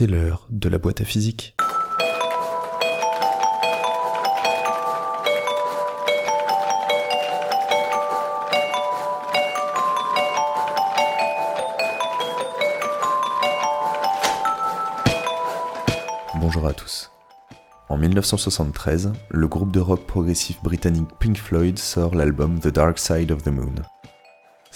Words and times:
C'est 0.00 0.06
l'heure 0.06 0.46
de 0.48 0.70
la 0.70 0.78
boîte 0.78 1.02
à 1.02 1.04
physique. 1.04 1.54
Bonjour 16.36 16.66
à 16.66 16.72
tous. 16.72 17.10
En 17.90 17.98
1973, 17.98 19.12
le 19.28 19.48
groupe 19.48 19.70
de 19.70 19.80
rock 19.80 20.06
progressif 20.06 20.62
britannique 20.62 21.10
Pink 21.18 21.36
Floyd 21.36 21.78
sort 21.78 22.14
l'album 22.14 22.58
The 22.58 22.68
Dark 22.68 22.98
Side 22.98 23.30
of 23.30 23.42
the 23.42 23.48
Moon. 23.48 23.74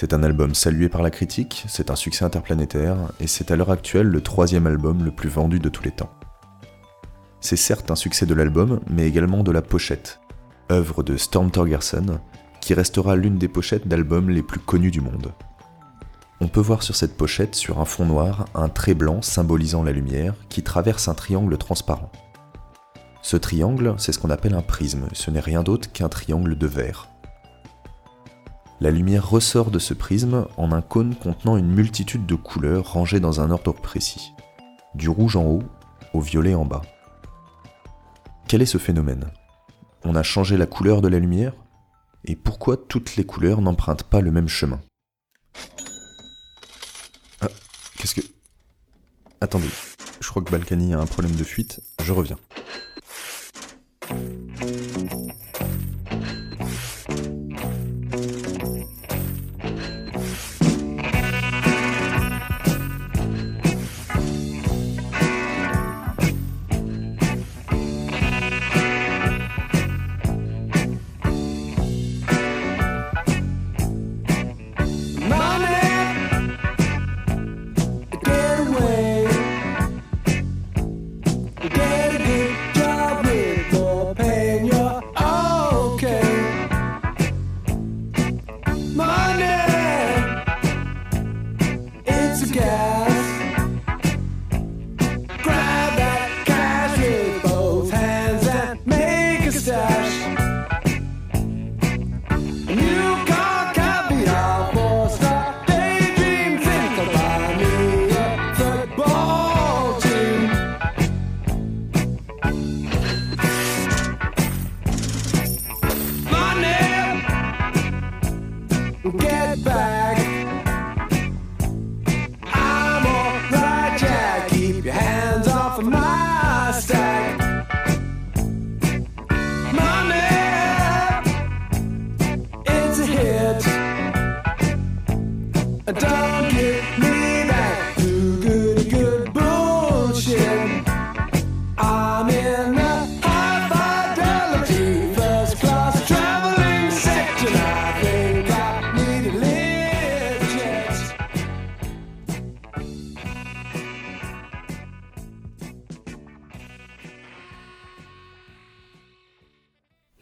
C'est 0.04 0.12
un 0.12 0.22
album 0.22 0.54
salué 0.54 0.90
par 0.90 1.00
la 1.00 1.10
critique, 1.10 1.64
c'est 1.66 1.90
un 1.90 1.96
succès 1.96 2.26
interplanétaire, 2.26 2.98
et 3.20 3.26
c'est 3.26 3.50
à 3.50 3.56
l'heure 3.56 3.70
actuelle 3.70 4.08
le 4.08 4.20
troisième 4.20 4.66
album 4.66 5.02
le 5.02 5.10
plus 5.10 5.30
vendu 5.30 5.60
de 5.60 5.70
tous 5.70 5.82
les 5.82 5.92
temps. 5.92 6.10
C'est 7.40 7.56
certes 7.56 7.90
un 7.90 7.96
succès 7.96 8.26
de 8.26 8.34
l'album, 8.34 8.80
mais 8.86 9.08
également 9.08 9.42
de 9.42 9.50
la 9.50 9.62
pochette, 9.62 10.20
œuvre 10.70 11.02
de 11.02 11.16
Storm 11.16 11.50
Torgerson, 11.50 12.20
qui 12.60 12.74
restera 12.74 13.16
l'une 13.16 13.38
des 13.38 13.48
pochettes 13.48 13.88
d'albums 13.88 14.28
les 14.28 14.42
plus 14.42 14.60
connues 14.60 14.90
du 14.90 15.00
monde. 15.00 15.32
On 16.42 16.48
peut 16.48 16.60
voir 16.60 16.82
sur 16.82 16.96
cette 16.96 17.16
pochette, 17.16 17.54
sur 17.54 17.80
un 17.80 17.86
fond 17.86 18.04
noir, 18.04 18.44
un 18.54 18.68
trait 18.68 18.92
blanc 18.92 19.22
symbolisant 19.22 19.82
la 19.82 19.92
lumière 19.92 20.34
qui 20.50 20.62
traverse 20.62 21.08
un 21.08 21.14
triangle 21.14 21.56
transparent. 21.56 22.12
Ce 23.22 23.38
triangle, 23.38 23.94
c'est 23.96 24.12
ce 24.12 24.18
qu'on 24.18 24.28
appelle 24.28 24.54
un 24.54 24.60
prisme, 24.60 25.08
ce 25.14 25.30
n'est 25.30 25.40
rien 25.40 25.62
d'autre 25.62 25.90
qu'un 25.90 26.10
triangle 26.10 26.58
de 26.58 26.66
verre. 26.66 27.08
La 28.84 28.90
lumière 28.90 29.26
ressort 29.26 29.70
de 29.70 29.78
ce 29.78 29.94
prisme 29.94 30.46
en 30.58 30.70
un 30.70 30.82
cône 30.82 31.16
contenant 31.16 31.56
une 31.56 31.72
multitude 31.72 32.26
de 32.26 32.34
couleurs 32.34 32.92
rangées 32.92 33.18
dans 33.18 33.40
un 33.40 33.50
ordre 33.50 33.72
précis, 33.72 34.34
du 34.94 35.08
rouge 35.08 35.36
en 35.36 35.46
haut 35.46 35.62
au 36.12 36.20
violet 36.20 36.54
en 36.54 36.66
bas. 36.66 36.82
Quel 38.46 38.60
est 38.60 38.66
ce 38.66 38.76
phénomène? 38.76 39.30
On 40.04 40.14
a 40.14 40.22
changé 40.22 40.58
la 40.58 40.66
couleur 40.66 41.00
de 41.00 41.08
la 41.08 41.18
lumière? 41.18 41.54
Et 42.26 42.36
pourquoi 42.36 42.76
toutes 42.76 43.16
les 43.16 43.24
couleurs 43.24 43.62
n'empruntent 43.62 44.02
pas 44.02 44.20
le 44.20 44.30
même 44.30 44.48
chemin? 44.48 44.82
Ah, 47.40 47.48
qu'est-ce 47.96 48.16
que... 48.16 48.26
Attendez, 49.40 49.70
je 50.20 50.28
crois 50.28 50.42
que 50.42 50.50
Balkany 50.50 50.92
a 50.92 51.00
un 51.00 51.06
problème 51.06 51.36
de 51.36 51.44
fuite, 51.44 51.80
je 52.02 52.12
reviens. 52.12 52.36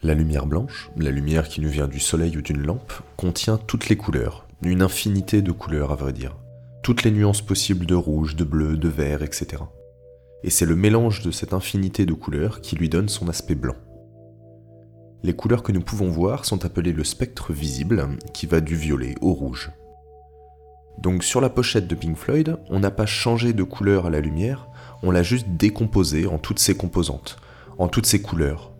La 0.03 0.15
lumière 0.15 0.45
blanche, 0.45 0.91
la 0.97 1.11
lumière 1.11 1.47
qui 1.47 1.61
nous 1.61 1.69
vient 1.69 1.87
du 1.87 2.01
soleil 2.01 2.35
ou 2.35 2.41
d'une 2.41 2.61
lampe, 2.61 2.91
contient 3.15 3.57
toutes 3.57 3.87
les 3.87 3.95
couleurs, 3.95 4.45
une 4.61 4.81
infinité 4.81 5.41
de 5.41 5.53
couleurs 5.53 5.93
à 5.93 5.95
vrai 5.95 6.11
dire, 6.11 6.35
toutes 6.81 7.03
les 7.03 7.11
nuances 7.11 7.41
possibles 7.41 7.85
de 7.85 7.95
rouge, 7.95 8.35
de 8.35 8.43
bleu, 8.43 8.75
de 8.75 8.89
vert, 8.89 9.23
etc. 9.23 9.63
Et 10.43 10.49
c'est 10.49 10.65
le 10.65 10.75
mélange 10.75 11.21
de 11.21 11.31
cette 11.31 11.53
infinité 11.53 12.05
de 12.05 12.11
couleurs 12.11 12.59
qui 12.59 12.75
lui 12.75 12.89
donne 12.89 13.07
son 13.07 13.29
aspect 13.29 13.55
blanc. 13.55 13.77
Les 15.23 15.33
couleurs 15.33 15.63
que 15.63 15.71
nous 15.71 15.79
pouvons 15.79 16.09
voir 16.09 16.43
sont 16.43 16.65
appelées 16.65 16.91
le 16.91 17.05
spectre 17.05 17.53
visible, 17.53 18.09
qui 18.33 18.45
va 18.45 18.59
du 18.59 18.75
violet 18.75 19.15
au 19.21 19.31
rouge. 19.31 19.71
Donc 20.97 21.23
sur 21.23 21.39
la 21.39 21.49
pochette 21.49 21.87
de 21.87 21.95
Pink 21.95 22.17
Floyd, 22.17 22.57
on 22.69 22.81
n'a 22.81 22.91
pas 22.91 23.05
changé 23.05 23.53
de 23.53 23.63
couleur 23.63 24.07
à 24.07 24.09
la 24.09 24.19
lumière, 24.19 24.67
on 25.01 25.11
l'a 25.11 25.23
juste 25.23 25.47
décomposée 25.51 26.27
en 26.27 26.39
toutes 26.39 26.59
ses 26.59 26.75
composantes, 26.75 27.37
en 27.77 27.87
toutes 27.87 28.05
ses 28.05 28.21
couleurs, 28.21 28.72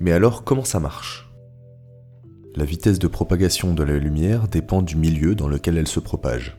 mais 0.00 0.12
alors, 0.12 0.44
comment 0.44 0.64
ça 0.64 0.80
marche? 0.80 1.28
La 2.54 2.64
vitesse 2.64 2.98
de 2.98 3.08
propagation 3.08 3.74
de 3.74 3.82
la 3.82 3.98
lumière 3.98 4.48
dépend 4.48 4.82
du 4.82 4.96
milieu 4.96 5.34
dans 5.34 5.48
lequel 5.48 5.76
elle 5.76 5.88
se 5.88 6.00
propage. 6.00 6.56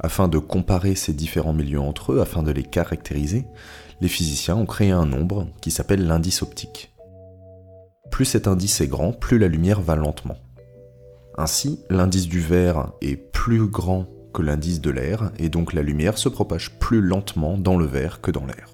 Afin 0.00 0.28
de 0.28 0.38
comparer 0.38 0.94
ces 0.94 1.12
différents 1.12 1.52
milieux 1.52 1.80
entre 1.80 2.12
eux, 2.12 2.20
afin 2.20 2.42
de 2.42 2.50
les 2.50 2.64
caractériser, 2.64 3.46
les 4.00 4.08
physiciens 4.08 4.56
ont 4.56 4.66
créé 4.66 4.90
un 4.90 5.06
nombre 5.06 5.48
qui 5.60 5.70
s'appelle 5.70 6.06
l'indice 6.06 6.42
optique. 6.42 6.92
Plus 8.10 8.24
cet 8.24 8.46
indice 8.46 8.80
est 8.80 8.88
grand, 8.88 9.12
plus 9.12 9.38
la 9.38 9.48
lumière 9.48 9.80
va 9.80 9.96
lentement. 9.96 10.36
Ainsi, 11.38 11.80
l'indice 11.88 12.28
du 12.28 12.40
verre 12.40 12.92
est 13.00 13.16
plus 13.16 13.66
grand 13.66 14.06
que 14.34 14.42
l'indice 14.42 14.80
de 14.80 14.90
l'air, 14.90 15.32
et 15.38 15.48
donc 15.48 15.72
la 15.72 15.82
lumière 15.82 16.18
se 16.18 16.28
propage 16.28 16.78
plus 16.78 17.00
lentement 17.00 17.56
dans 17.56 17.76
le 17.76 17.86
verre 17.86 18.20
que 18.20 18.30
dans 18.30 18.44
l'air. 18.44 18.68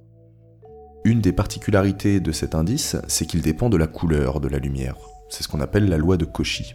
Une 1.05 1.21
des 1.21 1.33
particularités 1.33 2.21
de 2.21 2.33
cet 2.33 2.55
indice, 2.55 2.97
c'est 3.07 3.27
qu'il 3.27 3.41
dépend 3.41 3.71
de 3.71 3.77
la 3.77 3.87
couleur 3.87 4.41
de 4.41 4.49
la 4.49 4.59
lumière. 4.59 4.97
C'est 5.29 5.43
ce 5.43 5.49
qu'on 5.49 5.61
appelle 5.61 5.89
la 5.89 5.97
loi 5.97 6.17
de 6.17 6.25
Cauchy. 6.25 6.75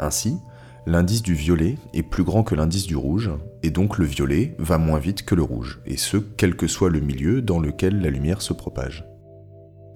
Ainsi, 0.00 0.38
l'indice 0.86 1.22
du 1.22 1.34
violet 1.34 1.76
est 1.92 2.02
plus 2.02 2.24
grand 2.24 2.42
que 2.42 2.54
l'indice 2.54 2.86
du 2.86 2.96
rouge, 2.96 3.30
et 3.62 3.70
donc 3.70 3.98
le 3.98 4.06
violet 4.06 4.56
va 4.58 4.78
moins 4.78 4.98
vite 4.98 5.24
que 5.24 5.34
le 5.34 5.42
rouge, 5.42 5.80
et 5.86 5.96
ce, 5.96 6.16
quel 6.16 6.56
que 6.56 6.66
soit 6.66 6.90
le 6.90 7.00
milieu 7.00 7.42
dans 7.42 7.60
lequel 7.60 8.00
la 8.00 8.10
lumière 8.10 8.42
se 8.42 8.52
propage. 8.52 9.04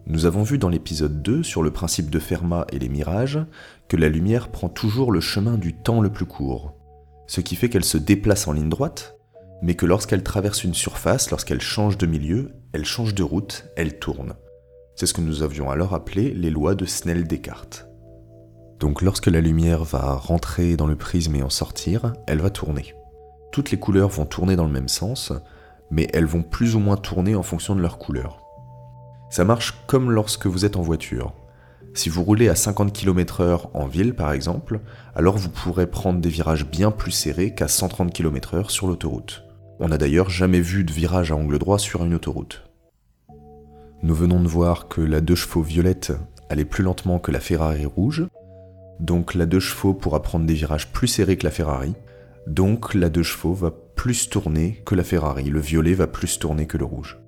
Nous 0.06 0.24
avons 0.24 0.42
vu 0.42 0.58
dans 0.58 0.70
l'épisode 0.70 1.22
2 1.22 1.42
sur 1.42 1.62
le 1.62 1.70
principe 1.70 2.10
de 2.10 2.18
Fermat 2.18 2.66
et 2.72 2.78
les 2.78 2.88
mirages 2.88 3.40
que 3.88 3.96
la 3.96 4.08
lumière 4.08 4.48
prend 4.48 4.68
toujours 4.68 5.12
le 5.12 5.20
chemin 5.20 5.58
du 5.58 5.74
temps 5.74 6.00
le 6.00 6.10
plus 6.10 6.24
court, 6.24 6.74
ce 7.26 7.40
qui 7.40 7.56
fait 7.56 7.68
qu'elle 7.68 7.84
se 7.84 7.98
déplace 7.98 8.48
en 8.48 8.52
ligne 8.52 8.70
droite, 8.70 9.16
mais 9.60 9.74
que 9.74 9.86
lorsqu'elle 9.86 10.22
traverse 10.22 10.64
une 10.64 10.74
surface, 10.74 11.30
lorsqu'elle 11.30 11.60
change 11.60 11.98
de 11.98 12.06
milieu, 12.06 12.52
elle 12.72 12.84
change 12.84 13.14
de 13.14 13.22
route, 13.22 13.64
elle 13.76 13.98
tourne. 13.98 14.34
C'est 14.94 15.06
ce 15.06 15.14
que 15.14 15.20
nous 15.20 15.42
avions 15.42 15.70
alors 15.70 15.94
appelé 15.94 16.32
les 16.34 16.50
lois 16.50 16.74
de 16.74 16.84
Snell-Descartes. 16.84 17.88
Donc 18.78 19.00
lorsque 19.02 19.26
la 19.26 19.40
lumière 19.40 19.84
va 19.84 20.14
rentrer 20.14 20.76
dans 20.76 20.86
le 20.86 20.96
prisme 20.96 21.34
et 21.34 21.42
en 21.42 21.50
sortir, 21.50 22.12
elle 22.26 22.40
va 22.40 22.50
tourner. 22.50 22.94
Toutes 23.52 23.70
les 23.70 23.78
couleurs 23.78 24.10
vont 24.10 24.26
tourner 24.26 24.54
dans 24.54 24.66
le 24.66 24.72
même 24.72 24.88
sens, 24.88 25.32
mais 25.90 26.08
elles 26.12 26.26
vont 26.26 26.42
plus 26.42 26.76
ou 26.76 26.78
moins 26.78 26.96
tourner 26.96 27.34
en 27.34 27.42
fonction 27.42 27.74
de 27.74 27.80
leur 27.80 27.98
couleur. 27.98 28.42
Ça 29.30 29.44
marche 29.44 29.82
comme 29.86 30.10
lorsque 30.10 30.46
vous 30.46 30.64
êtes 30.64 30.76
en 30.76 30.82
voiture. 30.82 31.32
Si 31.94 32.08
vous 32.10 32.22
roulez 32.22 32.48
à 32.48 32.54
50 32.54 32.92
km/h 32.92 33.70
en 33.72 33.86
ville 33.86 34.14
par 34.14 34.32
exemple, 34.32 34.80
alors 35.14 35.38
vous 35.38 35.48
pourrez 35.48 35.86
prendre 35.86 36.20
des 36.20 36.28
virages 36.28 36.66
bien 36.66 36.90
plus 36.90 37.12
serrés 37.12 37.54
qu'à 37.54 37.66
130 37.66 38.12
km/h 38.12 38.68
sur 38.70 38.86
l'autoroute. 38.86 39.47
On 39.80 39.88
n'a 39.88 39.98
d'ailleurs 39.98 40.28
jamais 40.28 40.60
vu 40.60 40.82
de 40.82 40.92
virage 40.92 41.30
à 41.30 41.36
angle 41.36 41.58
droit 41.58 41.78
sur 41.78 42.04
une 42.04 42.14
autoroute. 42.14 42.68
Nous 44.02 44.14
venons 44.14 44.42
de 44.42 44.48
voir 44.48 44.88
que 44.88 45.00
la 45.00 45.20
deux 45.20 45.36
chevaux 45.36 45.62
violette 45.62 46.12
allait 46.50 46.64
plus 46.64 46.82
lentement 46.82 47.20
que 47.20 47.30
la 47.30 47.38
Ferrari 47.38 47.86
rouge, 47.86 48.26
donc 48.98 49.34
la 49.34 49.46
deux 49.46 49.60
chevaux 49.60 49.94
pourra 49.94 50.22
prendre 50.22 50.46
des 50.46 50.54
virages 50.54 50.92
plus 50.92 51.06
serrés 51.06 51.36
que 51.36 51.44
la 51.44 51.52
Ferrari, 51.52 51.94
donc 52.48 52.94
la 52.94 53.08
deux 53.08 53.22
chevaux 53.22 53.54
va 53.54 53.70
plus 53.70 54.28
tourner 54.28 54.82
que 54.84 54.96
la 54.96 55.04
Ferrari, 55.04 55.44
le 55.44 55.60
violet 55.60 55.94
va 55.94 56.08
plus 56.08 56.40
tourner 56.40 56.66
que 56.66 56.78
le 56.78 56.84
rouge. 56.84 57.18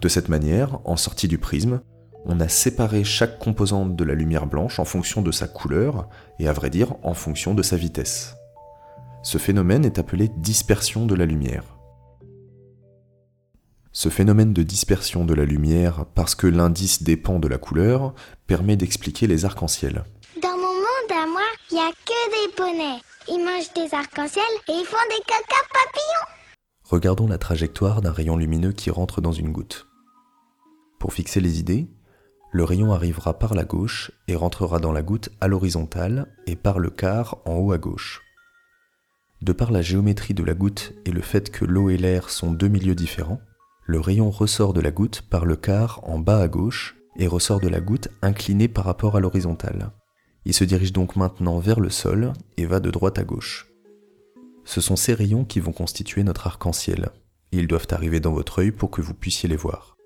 De 0.00 0.08
cette 0.08 0.28
manière, 0.28 0.80
en 0.84 0.96
sortie 0.96 1.26
du 1.26 1.38
prisme, 1.38 1.80
on 2.26 2.38
a 2.38 2.48
séparé 2.48 3.02
chaque 3.02 3.40
composante 3.40 3.96
de 3.96 4.04
la 4.04 4.14
lumière 4.14 4.46
blanche 4.46 4.78
en 4.78 4.84
fonction 4.84 5.22
de 5.22 5.32
sa 5.32 5.48
couleur 5.48 6.08
et 6.38 6.46
à 6.46 6.52
vrai 6.52 6.70
dire 6.70 6.94
en 7.02 7.14
fonction 7.14 7.54
de 7.54 7.62
sa 7.62 7.76
vitesse. 7.76 8.37
Ce 9.22 9.38
phénomène 9.38 9.84
est 9.84 9.98
appelé 9.98 10.28
dispersion 10.28 11.06
de 11.06 11.14
la 11.14 11.26
lumière. 11.26 11.64
Ce 13.92 14.08
phénomène 14.10 14.52
de 14.52 14.62
dispersion 14.62 15.24
de 15.24 15.34
la 15.34 15.44
lumière, 15.44 16.06
parce 16.14 16.36
que 16.36 16.46
l'indice 16.46 17.02
dépend 17.02 17.40
de 17.40 17.48
la 17.48 17.58
couleur, 17.58 18.14
permet 18.46 18.76
d'expliquer 18.76 19.26
les 19.26 19.44
arcs-en-ciel. 19.44 20.04
Dans 20.40 20.56
mon 20.56 20.72
monde 20.72 21.10
à 21.10 21.26
moi, 21.26 21.42
il 21.70 21.74
n'y 21.74 21.80
a 21.80 21.90
que 21.90 22.30
des 22.30 22.54
poneys. 22.54 23.00
Ils 23.28 23.44
mangent 23.44 23.72
des 23.74 23.92
arcs-en-ciel 23.94 24.44
et 24.68 24.72
ils 24.72 24.86
font 24.86 24.96
des 25.10 25.24
caca 25.26 25.62
papillons. 25.72 26.34
Regardons 26.84 27.26
la 27.26 27.38
trajectoire 27.38 28.00
d'un 28.00 28.12
rayon 28.12 28.36
lumineux 28.36 28.72
qui 28.72 28.90
rentre 28.90 29.20
dans 29.20 29.32
une 29.32 29.52
goutte. 29.52 29.88
Pour 31.00 31.12
fixer 31.12 31.40
les 31.40 31.58
idées, 31.58 31.88
le 32.52 32.64
rayon 32.64 32.92
arrivera 32.92 33.38
par 33.38 33.54
la 33.54 33.64
gauche 33.64 34.12
et 34.28 34.36
rentrera 34.36 34.78
dans 34.78 34.92
la 34.92 35.02
goutte 35.02 35.30
à 35.40 35.48
l'horizontale 35.48 36.34
et 36.46 36.56
par 36.56 36.78
le 36.78 36.90
quart 36.90 37.38
en 37.46 37.56
haut 37.56 37.72
à 37.72 37.78
gauche. 37.78 38.22
De 39.40 39.52
par 39.52 39.70
la 39.70 39.82
géométrie 39.82 40.34
de 40.34 40.42
la 40.42 40.54
goutte 40.54 40.94
et 41.04 41.12
le 41.12 41.20
fait 41.20 41.50
que 41.50 41.64
l'eau 41.64 41.90
et 41.90 41.96
l'air 41.96 42.28
sont 42.28 42.50
deux 42.50 42.68
milieux 42.68 42.96
différents, 42.96 43.40
le 43.84 44.00
rayon 44.00 44.30
ressort 44.30 44.72
de 44.72 44.80
la 44.80 44.90
goutte 44.90 45.22
par 45.22 45.44
le 45.44 45.56
quart 45.56 46.00
en 46.02 46.18
bas 46.18 46.40
à 46.40 46.48
gauche 46.48 46.96
et 47.16 47.26
ressort 47.26 47.60
de 47.60 47.68
la 47.68 47.80
goutte 47.80 48.08
incliné 48.20 48.68
par 48.68 48.84
rapport 48.84 49.16
à 49.16 49.20
l'horizontale. 49.20 49.92
Il 50.44 50.54
se 50.54 50.64
dirige 50.64 50.92
donc 50.92 51.14
maintenant 51.14 51.58
vers 51.58 51.78
le 51.78 51.90
sol 51.90 52.32
et 52.56 52.66
va 52.66 52.80
de 52.80 52.90
droite 52.90 53.18
à 53.18 53.24
gauche. 53.24 53.70
Ce 54.64 54.80
sont 54.80 54.96
ces 54.96 55.14
rayons 55.14 55.44
qui 55.44 55.60
vont 55.60 55.72
constituer 55.72 56.24
notre 56.24 56.46
arc-en-ciel. 56.46 57.10
Ils 57.52 57.68
doivent 57.68 57.86
arriver 57.92 58.20
dans 58.20 58.32
votre 58.32 58.60
œil 58.60 58.72
pour 58.72 58.90
que 58.90 59.00
vous 59.00 59.14
puissiez 59.14 59.48
les 59.48 59.56
voir. 59.56 59.96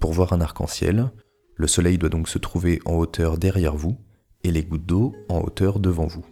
Pour 0.00 0.12
voir 0.12 0.32
un 0.32 0.40
arc-en-ciel, 0.40 1.10
le 1.56 1.66
soleil 1.66 1.98
doit 1.98 2.10
donc 2.10 2.28
se 2.28 2.38
trouver 2.38 2.80
en 2.84 2.94
hauteur 2.94 3.38
derrière 3.38 3.74
vous 3.74 3.96
et 4.44 4.52
les 4.52 4.62
gouttes 4.62 4.86
d'eau 4.86 5.14
en 5.28 5.40
hauteur 5.40 5.80
devant 5.80 6.06
vous. 6.06 6.24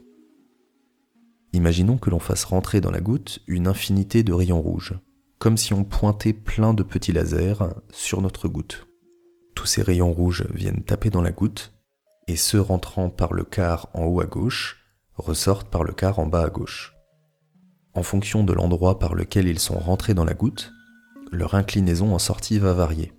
Imaginons 1.52 1.99
que 1.99 2.10
l'on 2.10 2.19
fasse 2.19 2.44
rentrer 2.44 2.81
dans 2.81 2.90
la 2.90 3.00
goutte 3.00 3.40
une 3.46 3.66
infinité 3.66 4.22
de 4.22 4.32
rayons 4.32 4.62
rouges, 4.62 4.94
comme 5.38 5.56
si 5.56 5.75
on 5.75 5.84
pointait 5.84 6.32
plein 6.32 6.72
de 6.72 6.82
petits 6.82 7.12
lasers 7.12 7.58
sur 7.90 8.22
notre 8.22 8.49
goutte. 8.49 8.87
Tous 9.54 9.66
ces 9.66 9.82
rayons 9.82 10.12
rouges 10.12 10.46
viennent 10.54 10.82
taper 10.82 11.10
dans 11.10 11.20
la 11.20 11.32
goutte, 11.32 11.72
et 12.26 12.37
ceux 12.37 12.60
rentrant 12.60 13.10
par 13.10 13.34
le 13.34 13.44
quart 13.44 13.88
en 13.93 14.04
haut 14.04 14.20
à 14.20 14.26
gauche 14.26 14.78
ressortent 15.16 15.69
par 15.69 15.84
le 15.84 15.93
quart 15.93 16.19
en 16.19 16.26
bas 16.26 16.44
à 16.44 16.49
gauche. 16.49 16.94
En 17.94 18.02
fonction 18.02 18.44
de 18.44 18.54
l'endroit 18.54 18.99
par 18.99 19.14
lequel 19.14 19.46
ils 19.46 19.58
sont 19.58 19.78
rentrés 19.78 20.14
dans 20.14 20.25
la 20.25 20.32
goutte, 20.32 20.72
leur 21.31 21.54
inclinaison 21.54 22.14
en 22.14 22.19
sortie 22.19 22.58
va 22.58 22.72
varier. 22.72 23.12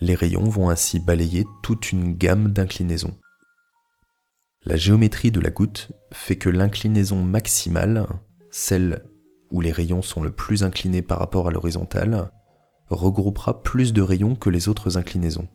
Les 0.00 0.16
rayons 0.16 0.48
vont 0.48 0.68
ainsi 0.68 0.98
balayer 0.98 1.46
toute 1.62 1.92
une 1.92 2.14
gamme 2.14 2.52
d'inclinaisons. 2.52 3.16
La 4.64 4.76
géométrie 4.76 5.32
de 5.32 5.40
la 5.40 5.50
goutte 5.50 5.90
fait 6.12 6.36
que 6.36 6.48
l'inclinaison 6.48 7.22
maximale, 7.24 8.06
celle 8.52 9.04
où 9.50 9.60
les 9.60 9.72
rayons 9.72 10.02
sont 10.02 10.22
le 10.22 10.30
plus 10.30 10.62
inclinés 10.62 11.02
par 11.02 11.18
rapport 11.18 11.48
à 11.48 11.50
l'horizontale, 11.50 12.30
regroupera 12.88 13.64
plus 13.64 13.92
de 13.92 14.02
rayons 14.02 14.36
que 14.36 14.50
les 14.50 14.68
autres 14.68 14.96
inclinaisons. 14.96 15.48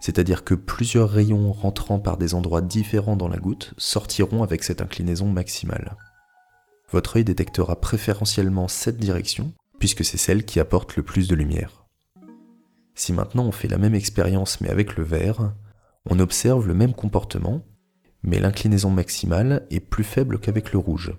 C'est-à-dire 0.00 0.42
que 0.42 0.54
plusieurs 0.54 1.10
rayons 1.10 1.52
rentrant 1.52 2.00
par 2.00 2.16
des 2.16 2.34
endroits 2.34 2.60
différents 2.60 3.16
dans 3.16 3.28
la 3.28 3.38
goutte 3.38 3.72
sortiront 3.78 4.42
avec 4.42 4.64
cette 4.64 4.82
inclinaison 4.82 5.30
maximale. 5.30 5.96
Votre 6.90 7.18
œil 7.18 7.24
détectera 7.24 7.80
préférentiellement 7.80 8.66
cette 8.66 8.98
direction, 8.98 9.52
puisque 9.78 10.04
c'est 10.04 10.18
celle 10.18 10.44
qui 10.44 10.58
apporte 10.58 10.96
le 10.96 11.04
plus 11.04 11.28
de 11.28 11.36
lumière. 11.36 11.86
Si 12.96 13.12
maintenant 13.12 13.44
on 13.44 13.52
fait 13.52 13.68
la 13.68 13.78
même 13.78 13.94
expérience 13.94 14.60
mais 14.60 14.70
avec 14.70 14.96
le 14.96 15.04
vert, 15.04 15.54
on 16.10 16.18
observe 16.18 16.66
le 16.66 16.74
même 16.74 16.94
comportement, 16.94 17.62
mais 18.24 18.40
l'inclinaison 18.40 18.90
maximale 18.90 19.66
est 19.70 19.80
plus 19.80 20.02
faible 20.02 20.38
qu'avec 20.38 20.72
le 20.72 20.78
rouge. 20.78 21.12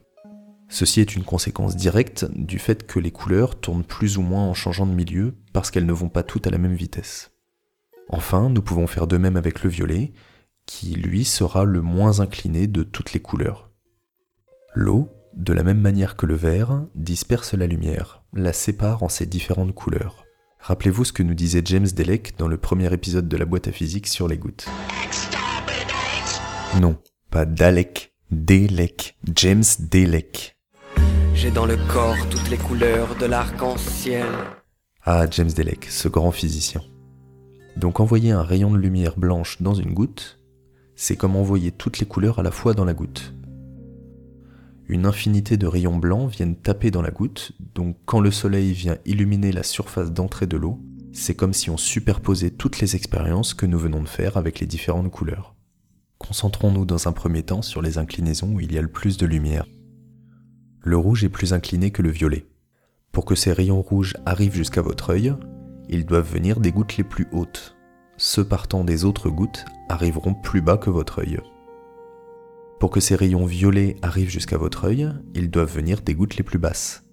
Ceci 0.67 0.99
est 0.99 1.15
une 1.15 1.23
conséquence 1.23 1.75
directe 1.75 2.25
du 2.33 2.57
fait 2.57 2.87
que 2.87 2.99
les 2.99 3.11
couleurs 3.11 3.59
tournent 3.59 3.83
plus 3.83 4.17
ou 4.17 4.21
moins 4.21 4.43
en 4.43 4.55
changeant 4.55 4.87
de 4.87 4.91
milieu 4.91 5.35
parce 5.53 5.69
qu'elles 5.69 5.85
ne 5.85 5.93
vont 5.93 6.09
pas 6.09 6.23
toutes 6.23 6.47
à 6.47 6.49
la 6.49 6.57
même 6.57 6.73
vitesse. 6.73 7.31
Enfin, 8.09 8.49
nous 8.49 8.61
pouvons 8.61 8.87
faire 8.87 9.07
de 9.07 9.17
même 9.17 9.37
avec 9.37 9.63
le 9.63 9.69
violet, 9.69 10.13
qui 10.65 10.95
lui 10.95 11.25
sera 11.25 11.63
le 11.63 11.81
moins 11.81 12.19
incliné 12.19 12.65
de 12.65 12.81
toutes 12.81 13.13
les 13.13 13.19
couleurs. 13.19 13.69
L'eau, 14.73 15.09
de 15.35 15.53
la 15.53 15.63
même 15.63 15.79
manière 15.79 16.15
que 16.15 16.25
le 16.25 16.35
vert, 16.35 16.85
disperse 16.95 17.53
la 17.53 17.67
lumière, 17.67 18.23
la 18.33 18.53
sépare 18.53 19.03
en 19.03 19.09
ses 19.09 19.27
différentes 19.27 19.75
couleurs. 19.75 20.25
Rappelez-vous 20.59 21.05
ce 21.05 21.13
que 21.13 21.23
nous 21.23 21.35
disait 21.35 21.61
James 21.65 21.87
Delec 21.87 22.37
dans 22.37 22.47
le 22.47 22.57
premier 22.57 22.91
épisode 22.91 23.27
de 23.27 23.37
la 23.37 23.45
boîte 23.45 23.67
à 23.67 23.71
physique 23.71 24.07
sur 24.07 24.27
les 24.27 24.37
gouttes. 24.37 24.67
Non, 26.79 26.97
pas 27.31 27.45
Dalek, 27.45 28.13
Delec, 28.31 29.17
James 29.35 29.63
Delec. 29.79 30.57
J'ai 31.33 31.51
dans 31.51 31.65
le 31.65 31.77
corps 31.91 32.17
toutes 32.29 32.49
les 32.49 32.57
couleurs 32.57 33.15
de 33.15 33.25
l'arc-en-ciel. 33.25 34.25
Ah, 35.03 35.25
James 35.29 35.51
Delec, 35.51 35.85
ce 35.85 36.07
grand 36.07 36.31
physicien. 36.31 36.81
Donc 37.77 37.99
envoyer 37.99 38.31
un 38.31 38.43
rayon 38.43 38.71
de 38.71 38.77
lumière 38.77 39.17
blanche 39.17 39.61
dans 39.61 39.73
une 39.73 39.93
goutte, 39.93 40.39
c'est 40.95 41.15
comme 41.15 41.35
envoyer 41.35 41.71
toutes 41.71 41.99
les 41.99 42.05
couleurs 42.05 42.39
à 42.39 42.43
la 42.43 42.51
fois 42.51 42.73
dans 42.73 42.85
la 42.85 42.93
goutte 42.93 43.33
une 44.87 45.05
infinité 45.05 45.57
de 45.57 45.67
rayons 45.67 45.97
blancs 45.97 46.29
viennent 46.29 46.55
taper 46.55 46.91
dans 46.91 47.01
la 47.01 47.11
goutte, 47.11 47.53
donc 47.73 47.97
quand 48.05 48.19
le 48.19 48.31
soleil 48.31 48.71
vient 48.71 48.97
illuminer 49.05 49.51
la 49.51 49.63
surface 49.63 50.11
d'entrée 50.11 50.47
de 50.47 50.57
l'eau, 50.57 50.79
c'est 51.11 51.33
comme 51.33 51.53
si 51.53 51.69
on 51.69 51.77
superposait 51.77 52.51
toutes 52.51 52.79
les 52.79 52.95
expériences 52.95 53.53
que 53.53 53.65
nous 53.65 53.79
venons 53.79 54.03
de 54.03 54.07
faire 54.07 54.37
avec 54.37 54.59
les 54.59 54.67
différentes 54.67 55.11
couleurs. 55.11 55.54
Concentrons-nous 56.17 56.85
dans 56.85 57.07
un 57.07 57.11
premier 57.11 57.43
temps 57.43 57.61
sur 57.61 57.81
les 57.81 57.97
inclinaisons 57.97 58.53
où 58.53 58.59
il 58.59 58.73
y 58.73 58.77
a 58.77 58.81
le 58.81 58.87
plus 58.87 59.17
de 59.17 59.25
lumière. 59.25 59.65
Le 60.81 60.97
rouge 60.97 61.23
est 61.23 61.29
plus 61.29 61.53
incliné 61.53 61.91
que 61.91 62.01
le 62.01 62.09
violet. 62.09 62.45
Pour 63.11 63.25
que 63.25 63.35
ces 63.35 63.51
rayons 63.51 63.81
rouges 63.81 64.13
arrivent 64.25 64.55
jusqu'à 64.55 64.81
votre 64.81 65.11
œil, 65.11 65.33
ils 65.89 66.05
doivent 66.05 66.31
venir 66.31 66.59
des 66.59 66.71
gouttes 66.71 66.97
les 66.97 67.03
plus 67.03 67.27
hautes. 67.31 67.75
Ceux 68.17 68.45
partant 68.45 68.83
des 68.83 69.03
autres 69.03 69.29
gouttes 69.29 69.65
arriveront 69.89 70.33
plus 70.33 70.61
bas 70.61 70.77
que 70.77 70.89
votre 70.89 71.19
œil. 71.19 71.39
Pour 72.79 72.89
que 72.89 72.99
ces 72.99 73.15
rayons 73.15 73.45
violets 73.45 73.95
arrivent 74.01 74.29
jusqu'à 74.29 74.57
votre 74.57 74.85
œil, 74.85 75.09
ils 75.33 75.49
doivent 75.49 75.73
venir 75.73 76.01
des 76.01 76.13
gouttes 76.13 76.37
les 76.37 76.43
plus 76.43 76.59
basses. 76.59 77.03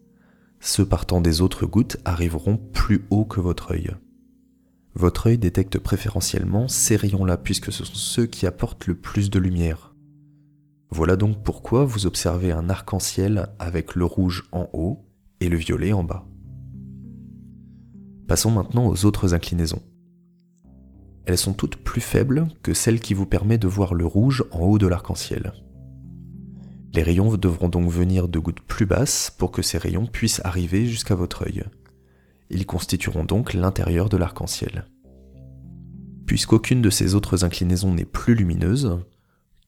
Ceux 0.61 0.87
partant 0.87 1.21
des 1.21 1.40
autres 1.40 1.66
gouttes 1.66 1.97
arriveront 2.04 2.56
plus 2.56 3.06
haut 3.11 3.25
que 3.25 3.40
votre 3.40 3.73
œil. 3.73 3.90
Votre 4.94 5.28
œil 5.28 5.38
détecte 5.38 5.78
préférentiellement 5.78 6.68
ces 6.68 6.96
rayons-là 6.96 7.37
puisque 7.37 7.72
ce 7.72 7.84
sont 7.84 7.94
ceux 7.94 8.26
qui 8.26 8.46
apportent 8.46 8.87
le 8.87 8.94
plus 8.94 9.30
de 9.30 9.38
lumière. 9.38 9.94
Voilà 10.90 11.16
donc 11.16 11.42
pourquoi 11.42 11.84
vous 11.84 12.04
observez 12.06 12.52
un 12.52 12.68
arc-en-ciel 12.68 13.49
avec 13.58 13.94
le 13.94 14.04
rouge 14.04 14.44
en 14.52 14.68
haut 14.75 15.06
et 15.40 15.49
le 15.49 15.56
violet 15.56 15.94
en 15.94 16.04
bas. 16.04 16.26
Passons 18.28 18.50
maintenant 18.50 18.87
aux 18.87 19.04
autres 19.06 19.34
inclinaisons. 19.34 19.82
Elles 21.25 21.38
sont 21.38 21.54
toutes 21.54 21.76
plus 21.76 22.00
faibles 22.00 22.49
que 22.62 22.75
celles 22.75 23.00
qui 23.00 23.14
vous 23.14 23.26
permettent 23.26 23.62
de 23.62 23.68
voir 23.68 23.94
le 23.94 24.04
rouge 24.04 24.44
en 24.50 24.61
haut 24.61 24.78
de 24.78 24.87
l'arc-en-ciel. 24.87 25.52
Les 26.94 27.02
rayons 27.02 27.34
devront 27.37 27.68
donc 27.70 27.90
venir 27.90 28.28
de 28.28 28.38
gouttes 28.38 28.61
plus 28.61 28.84
basses 28.84 29.34
pour 29.38 29.50
que 29.50 29.62
ces 29.62 29.78
rayons 29.78 30.06
puissent 30.06 30.42
arriver 30.44 30.84
jusqu'à 30.84 31.14
votre 31.14 31.44
œil. 31.46 31.64
Ils 32.52 32.66
constitueront 32.66 33.25
donc 33.25 33.54
l'intérieur 33.54 34.09
de 34.09 34.16
l'arc-en-ciel. 34.16 34.87
Puisqu'aucune 36.26 36.82
de 36.82 36.90
ces 36.90 37.14
autres 37.14 37.44
inclinaisons 37.44 37.92
n'est 37.92 38.04
plus 38.04 38.35
lumineuse, 38.35 39.00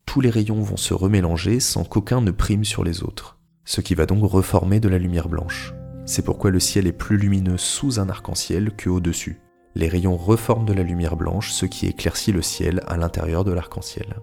tous 0.07 0.21
les 0.21 0.31
rayons 0.31 0.63
vont 0.63 0.77
se 0.77 0.95
remélanger 0.95 1.59
sans 1.59 1.83
qu'aucun 1.83 2.21
ne 2.21 2.31
prime 2.31 2.65
sur 2.65 2.85
les 2.85 3.03
autres, 3.03 3.39
ce 3.65 3.81
qui 3.81 3.95
va 3.95 4.07
donc 4.07 4.23
reformer 4.23 4.79
de 4.79 4.89
la 4.89 4.99
lumière 4.99 5.29
blanche. 5.29 5.75
C'est 6.07 6.25
pourquoi 6.25 6.51
le 6.51 6.61
ciel 6.61 6.87
est 6.87 6.93
plus 6.93 7.17
lumineux 7.17 7.57
sous 7.57 7.99
un 7.99 8.09
arc-en-ciel 8.09 8.77
que 8.77 8.91
au-dessus 8.91 9.41
les 9.75 9.89
rayons 9.89 10.17
reforment 10.17 10.67
de 10.67 10.73
la 10.73 10.83
lumière 10.83 11.17
blanche, 11.17 11.51
ce 11.51 11.67
qui 11.67 11.87
éclaircit 11.87 12.33
le 12.33 12.43
ciel 12.43 12.81
à 12.87 12.97
l'intérieur 12.97 13.45
de 13.45 13.53
l'arc-en-ciel. 13.53 14.17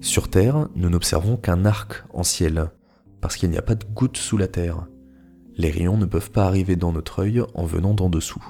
Sur 0.00 0.28
Terre, 0.28 0.68
nous 0.74 0.90
n'observons 0.90 1.36
qu'un 1.36 1.64
arc 1.64 2.04
en 2.12 2.22
ciel, 2.22 2.70
parce 3.20 3.36
qu'il 3.36 3.50
n'y 3.50 3.56
a 3.56 3.62
pas 3.62 3.74
de 3.74 3.84
goutte 3.84 4.18
sous 4.18 4.36
la 4.36 4.48
Terre. 4.48 4.86
Les 5.56 5.70
rayons 5.70 5.96
ne 5.96 6.04
peuvent 6.04 6.30
pas 6.30 6.46
arriver 6.46 6.76
dans 6.76 6.92
notre 6.92 7.20
œil 7.20 7.42
en 7.54 7.64
venant 7.64 7.94
d'en 7.94 8.10
dessous. 8.10 8.44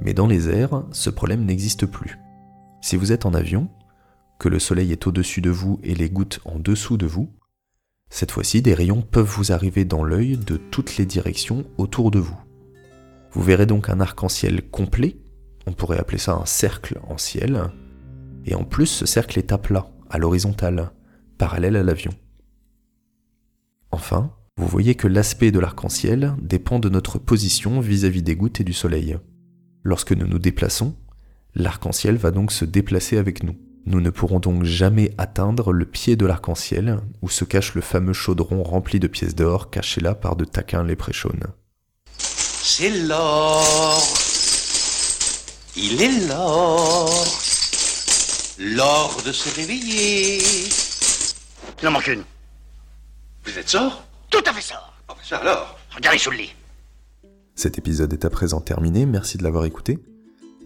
Mais 0.00 0.14
dans 0.14 0.26
les 0.26 0.48
airs, 0.48 0.84
ce 0.92 1.10
problème 1.10 1.44
n'existe 1.44 1.86
plus. 1.86 2.18
Si 2.80 2.96
vous 2.96 3.12
êtes 3.12 3.26
en 3.26 3.34
avion, 3.34 3.68
que 4.38 4.48
le 4.48 4.58
soleil 4.58 4.92
est 4.92 5.06
au-dessus 5.06 5.40
de 5.42 5.50
vous 5.50 5.78
et 5.82 5.94
les 5.94 6.08
gouttes 6.08 6.40
en 6.44 6.58
dessous 6.58 6.96
de 6.96 7.06
vous, 7.06 7.30
Cette 8.10 8.32
fois-ci, 8.32 8.60
des 8.60 8.74
rayons 8.74 9.02
peuvent 9.02 9.24
vous 9.24 9.52
arriver 9.52 9.84
dans 9.84 10.02
l'œil 10.02 10.36
de 10.36 10.56
toutes 10.56 10.96
les 10.96 11.06
directions 11.06 11.64
autour 11.78 12.10
de 12.10 12.18
vous. 12.18 12.38
Vous 13.30 13.42
verrez 13.42 13.66
donc 13.66 13.88
un 13.88 14.00
arc-en-ciel 14.00 14.68
complet, 14.68 15.16
on 15.66 15.72
pourrait 15.72 16.00
appeler 16.00 16.18
ça 16.18 16.34
un 16.34 16.44
cercle 16.44 16.98
en 17.08 17.16
ciel, 17.16 17.70
et 18.44 18.56
en 18.56 18.64
plus 18.64 18.86
ce 18.86 19.06
cercle 19.06 19.38
est 19.38 19.52
à 19.52 19.58
plat, 19.58 19.86
à 20.10 20.18
l'horizontale, 20.18 20.90
parallèle 21.38 21.76
à 21.76 21.84
l'avion. 21.84 22.10
Enfin, 23.92 24.32
vous 24.60 24.66
voyez 24.66 24.94
que 24.94 25.08
l'aspect 25.08 25.52
de 25.52 25.58
l'arc-en-ciel 25.58 26.34
dépend 26.42 26.80
de 26.80 26.90
notre 26.90 27.18
position 27.18 27.80
vis-à-vis 27.80 28.22
des 28.22 28.36
gouttes 28.36 28.60
et 28.60 28.64
du 28.64 28.74
soleil. 28.74 29.16
Lorsque 29.84 30.12
nous 30.12 30.26
nous 30.26 30.38
déplaçons, 30.38 30.94
l'arc-en-ciel 31.54 32.16
va 32.16 32.30
donc 32.30 32.52
se 32.52 32.66
déplacer 32.66 33.16
avec 33.16 33.42
nous. 33.42 33.56
Nous 33.86 34.02
ne 34.02 34.10
pourrons 34.10 34.38
donc 34.38 34.64
jamais 34.64 35.14
atteindre 35.16 35.72
le 35.72 35.86
pied 35.86 36.14
de 36.14 36.26
l'arc-en-ciel, 36.26 36.98
où 37.22 37.30
se 37.30 37.46
cache 37.46 37.74
le 37.74 37.80
fameux 37.80 38.12
chaudron 38.12 38.62
rempli 38.62 39.00
de 39.00 39.06
pièces 39.06 39.34
d'or 39.34 39.70
caché 39.70 40.02
là 40.02 40.14
par 40.14 40.36
de 40.36 40.44
taquins 40.44 40.84
léprechaunes. 40.84 41.46
C'est 42.18 42.90
l'or. 43.06 44.02
Il 45.74 46.02
est 46.02 46.28
l'or. 46.28 47.10
L'or 48.58 49.22
de 49.24 49.32
se 49.32 49.56
réveiller. 49.56 50.42
Il 51.80 51.88
en 51.88 51.92
manque 51.92 52.08
une. 52.08 52.24
Vous 53.46 53.58
êtes 53.58 53.70
sort? 53.70 54.04
Tout 54.30 54.42
à 54.46 54.52
fait 54.52 54.62
ça. 54.62 54.80
Ça 55.22 55.38
alors. 55.38 55.78
Regardez 55.94 56.18
sous 56.18 56.30
le 56.30 56.38
lit. 56.38 56.54
Cet 57.56 57.78
épisode 57.78 58.12
est 58.12 58.24
à 58.24 58.30
présent 58.30 58.60
terminé, 58.60 59.04
merci 59.04 59.36
de 59.36 59.42
l'avoir 59.42 59.64
écouté. 59.64 59.98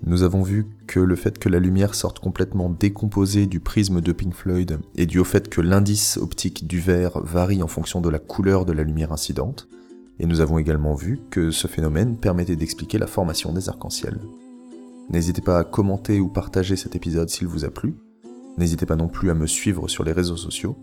Nous 0.06 0.22
avons 0.22 0.42
vu 0.42 0.66
que 0.86 1.00
le 1.00 1.16
fait 1.16 1.38
que 1.38 1.48
la 1.48 1.58
lumière 1.58 1.94
sorte 1.94 2.18
complètement 2.18 2.68
décomposée 2.68 3.46
du 3.46 3.58
prisme 3.58 4.02
de 4.02 4.12
Pink 4.12 4.34
Floyd 4.34 4.78
est 4.96 5.06
dû 5.06 5.18
au 5.18 5.24
fait 5.24 5.48
que 5.48 5.62
l'indice 5.62 6.18
optique 6.18 6.66
du 6.66 6.78
verre 6.78 7.20
varie 7.20 7.62
en 7.62 7.68
fonction 7.68 8.02
de 8.02 8.10
la 8.10 8.18
couleur 8.18 8.66
de 8.66 8.72
la 8.72 8.82
lumière 8.82 9.12
incidente, 9.12 9.66
et 10.20 10.26
nous 10.26 10.40
avons 10.40 10.58
également 10.58 10.94
vu 10.94 11.20
que 11.30 11.50
ce 11.50 11.66
phénomène 11.66 12.18
permettait 12.18 12.56
d'expliquer 12.56 12.98
la 12.98 13.06
formation 13.06 13.52
des 13.52 13.68
arcs-en-ciel. 13.70 14.20
N'hésitez 15.08 15.42
pas 15.42 15.58
à 15.58 15.64
commenter 15.64 16.20
ou 16.20 16.28
partager 16.28 16.76
cet 16.76 16.94
épisode 16.96 17.30
s'il 17.30 17.48
vous 17.48 17.64
a 17.64 17.70
plu, 17.70 17.96
n'hésitez 18.58 18.86
pas 18.86 18.96
non 18.96 19.08
plus 19.08 19.30
à 19.30 19.34
me 19.34 19.46
suivre 19.46 19.88
sur 19.88 20.04
les 20.04 20.12
réseaux 20.12 20.36
sociaux. 20.36 20.76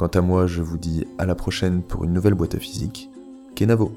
Quant 0.00 0.06
à 0.06 0.22
moi, 0.22 0.46
je 0.46 0.62
vous 0.62 0.78
dis 0.78 1.06
à 1.18 1.26
la 1.26 1.34
prochaine 1.34 1.82
pour 1.82 2.04
une 2.04 2.14
nouvelle 2.14 2.32
boîte 2.32 2.54
à 2.54 2.58
physique. 2.58 3.10
Kenavo 3.54 3.92